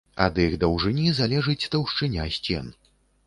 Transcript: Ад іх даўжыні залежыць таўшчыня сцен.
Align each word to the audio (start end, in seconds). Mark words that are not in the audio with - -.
Ад 0.23 0.37
іх 0.43 0.55
даўжыні 0.63 1.11
залежыць 1.19 1.69
таўшчыня 1.75 2.27
сцен. 2.39 2.73